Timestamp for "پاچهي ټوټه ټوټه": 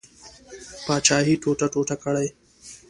0.85-1.95